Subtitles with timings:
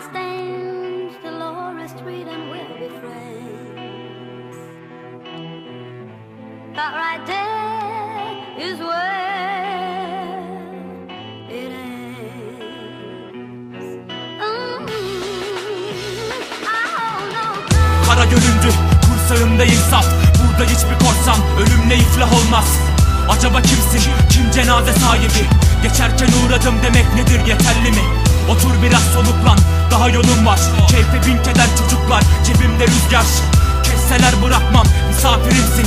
[0.00, 4.56] stand Dolores Street and we'll be friends.
[6.74, 10.38] But right there is where
[11.50, 12.62] it ends.
[13.34, 14.08] Mm,
[14.40, 14.80] oh,
[17.34, 17.44] no,
[18.06, 18.70] Kara göründü
[19.06, 20.06] kursağında insaf.
[20.38, 22.78] Burada hiçbir korsan ölümle iflah olmaz.
[23.28, 24.10] Acaba kimsin?
[24.30, 25.48] Kim cenaze sahibi?
[25.82, 28.04] Geçerken uğradım demek nedir yeterli mi?
[28.50, 29.58] Otur biraz soluklan
[29.92, 30.60] daha yolun var.
[30.88, 33.26] Keyfe bin keder çocuklar cebimde rüzgar.
[33.82, 35.86] Kesseler bırakmam misafirimsin.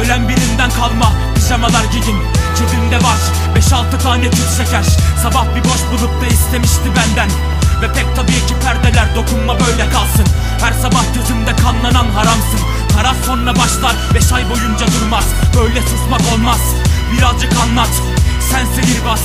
[0.00, 2.18] Ölen birinden kalma pijamalar giyin
[2.58, 3.20] Cebimde var
[3.56, 4.84] 5-6 tane tüt şeker.
[5.22, 7.30] Sabah bir boş bulup da istemişti benden.
[7.82, 10.26] Ve pek tabii ki perdeler dokunma böyle kalsın.
[10.60, 12.60] Her sabah gözümde kanlanan haramsın.
[12.96, 15.24] Kara sonra başlar 5 ay boyunca durmaz.
[15.56, 16.60] Böyle susmak olmaz.
[17.12, 17.90] Birazcık anlat
[18.50, 19.20] Sen sihirbaz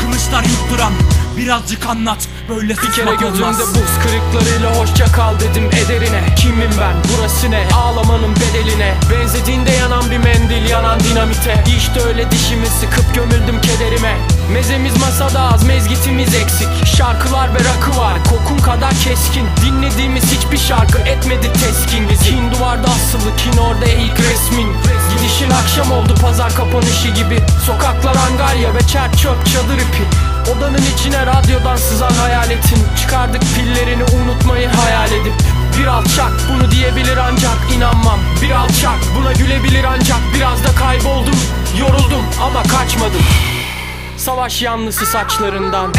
[0.00, 0.92] Kılıçlar yutturan.
[1.36, 3.58] Birazcık anlat Böyle Bir kere olmaz.
[3.74, 6.22] buz kırıklarıyla hoşça kal dedim ederine.
[6.36, 7.68] Kimim ben burası ne?
[7.74, 8.94] Ağlamanın bedeline.
[9.10, 11.64] Benzediğinde yanan bir mendil yanan dinamite.
[11.78, 14.16] İşte öyle dişimi sıkıp gömüldüm kederime.
[14.52, 16.68] Mezemiz masada az mezgitimiz eksik.
[16.96, 19.46] Şarkılar ve rakı var kokun kadar keskin.
[19.64, 22.24] Dinlediğimiz hiçbir şarkı etmedi teskin bizi.
[22.24, 24.72] Kin duvarda asılı kin orada ilk resmin.
[25.10, 27.38] Gidişin akşam oldu pazar kapanışı gibi.
[27.66, 28.14] Sokaklar
[28.76, 30.04] angarya ve çer çöp çadır ipi.
[30.50, 32.78] Odanın içine radyodan sızan hayaletin.
[33.00, 35.32] Çıkardık pillerini unutmayı hayal edip.
[35.78, 38.20] Bir alçak bunu diyebilir ancak inanmam.
[38.42, 41.34] Bir alçak buna gülebilir ancak Biraz da kayboldum.
[41.78, 43.22] Yoruldum ama kaçmadım.
[44.16, 45.94] Savaş yanlısı saçlarından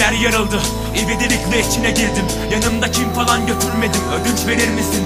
[0.00, 0.60] Yer yarıldı,
[0.96, 2.26] ivedilikle içine girdim.
[2.52, 5.04] Yanımda kim falan götürmedim, ödünç verir misin?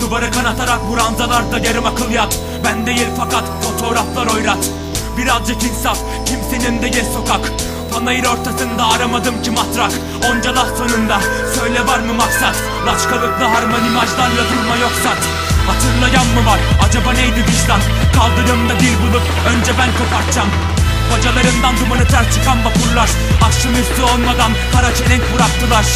[0.00, 4.70] Duvara kanatarak buranzalarda yarım akıl yat Ben değil fakat fotoğraflar oyrat
[5.18, 7.52] Birazcık insaf, kimsenin değil sokak.
[7.92, 9.92] Panayır ortasında aramadım ki matrak.
[10.30, 11.20] Onca laf sonunda
[11.58, 12.56] söyle var mı maksat?
[12.86, 15.18] Laçkalıklı harman imajlarla durma yoksat.
[15.66, 16.58] Hatırlayan mı var?
[16.88, 17.80] Acaba neydi vicdan?
[18.16, 20.48] Kaldırımda dil bulup önce ben kopartacağım
[21.12, 23.10] Bacalarından dumanı ter çıkan vapurlar.
[23.46, 25.86] Aşkın üstü olmadan kara çelenk bıraktılar.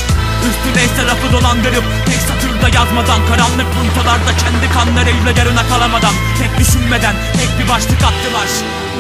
[0.49, 7.15] Üstüne ise lafı dolandırıp Tek satırda yazmadan Karanlık puntolarda kendi kanlarıyla yarına kalamadan Tek düşünmeden
[7.37, 8.49] tek bir başlık attılar.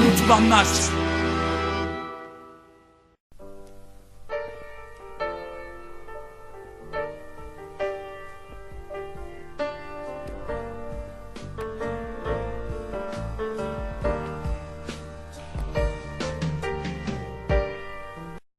[0.00, 0.66] Unutulanlar